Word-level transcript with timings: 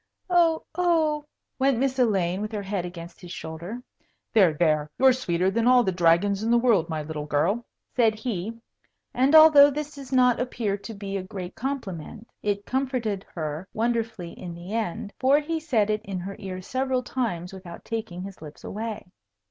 "Oh, 0.31 0.63
oh!" 0.73 1.27
went 1.59 1.77
Miss 1.77 1.99
Elaine, 1.99 2.41
with 2.41 2.51
her 2.53 2.63
head 2.63 2.87
against 2.87 3.21
his 3.21 3.31
shoulder. 3.31 3.83
"There, 4.33 4.51
there! 4.51 4.89
You're 4.97 5.13
sweeter 5.13 5.51
than 5.51 5.67
all 5.67 5.83
the 5.83 5.91
dragons 5.91 6.41
in 6.41 6.49
the 6.49 6.57
world, 6.57 6.89
my 6.89 7.03
little 7.03 7.27
girl," 7.27 7.67
said 7.95 8.15
he. 8.15 8.59
And 9.13 9.35
although 9.35 9.69
this 9.69 9.93
does 9.93 10.11
not 10.11 10.39
appear 10.39 10.75
to 10.75 10.95
be 10.95 11.17
a 11.17 11.21
great 11.23 11.53
compliment, 11.53 12.27
it 12.41 12.65
comforted 12.65 13.27
her 13.35 13.67
wonderfully 13.75 14.31
in 14.31 14.55
the 14.55 14.73
end; 14.73 15.13
for 15.19 15.39
he 15.39 15.59
said 15.59 15.91
it 15.91 16.01
in 16.03 16.17
her 16.21 16.35
ear 16.39 16.63
several 16.63 17.03
times 17.03 17.53
without 17.53 17.85
taking 17.85 18.23
his 18.23 18.41
lips 18.41 18.63
away. 18.63 19.05